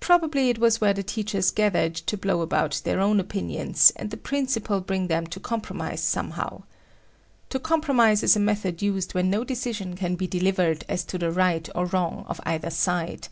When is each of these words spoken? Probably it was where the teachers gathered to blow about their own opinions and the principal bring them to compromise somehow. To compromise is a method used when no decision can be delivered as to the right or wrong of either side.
Probably 0.00 0.48
it 0.48 0.56
was 0.56 0.80
where 0.80 0.94
the 0.94 1.02
teachers 1.02 1.50
gathered 1.50 1.94
to 2.06 2.16
blow 2.16 2.40
about 2.40 2.80
their 2.86 3.00
own 3.00 3.20
opinions 3.20 3.92
and 3.96 4.10
the 4.10 4.16
principal 4.16 4.80
bring 4.80 5.08
them 5.08 5.26
to 5.26 5.38
compromise 5.40 6.00
somehow. 6.02 6.62
To 7.50 7.58
compromise 7.58 8.22
is 8.22 8.34
a 8.34 8.40
method 8.40 8.80
used 8.80 9.12
when 9.12 9.28
no 9.28 9.44
decision 9.44 9.94
can 9.94 10.14
be 10.16 10.26
delivered 10.26 10.86
as 10.88 11.04
to 11.04 11.18
the 11.18 11.30
right 11.30 11.68
or 11.74 11.84
wrong 11.84 12.24
of 12.28 12.40
either 12.46 12.70
side. 12.70 13.28